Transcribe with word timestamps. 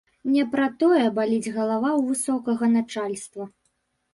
Не 0.35 0.43
пра 0.53 0.63
тое 0.83 1.03
баліць 1.19 1.53
галава 1.57 1.91
ў 1.99 2.01
высокага 2.15 2.71
начальства. 2.77 3.43